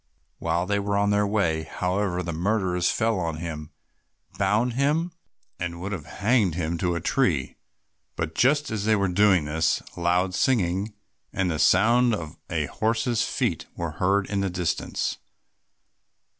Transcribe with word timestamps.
While 0.39 0.65
they 0.65 0.79
were 0.79 0.97
on 0.97 1.11
their 1.11 1.27
way, 1.27 1.61
however, 1.61 2.23
the 2.23 2.33
murderers 2.33 2.89
fell 2.89 3.19
on 3.19 3.37
him, 3.37 3.69
bound 4.39 4.73
him, 4.73 5.11
and 5.59 5.79
would 5.79 5.91
have 5.91 6.07
hanged 6.07 6.55
him 6.55 6.79
to 6.79 6.95
a 6.95 6.99
tree. 6.99 7.57
But 8.15 8.33
just 8.33 8.71
as 8.71 8.85
they 8.85 8.95
were 8.95 9.07
doing 9.09 9.45
this, 9.45 9.79
loud 9.95 10.33
singing 10.33 10.95
and 11.31 11.51
the 11.51 11.59
sound 11.59 12.15
of 12.15 12.35
a 12.49 12.65
horse's 12.65 13.21
feet 13.21 13.67
were 13.75 13.91
heard 13.91 14.25
in 14.27 14.41
the 14.41 14.49
distance. 14.49 15.19